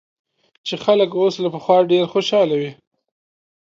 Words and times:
چې 0.65 0.75
خلک 0.83 1.09
اوس 1.21 1.35
له 1.43 1.49
پخوا 1.53 1.77
ډېر 1.91 2.03
خوشاله 2.13 2.55
وي 2.61 2.71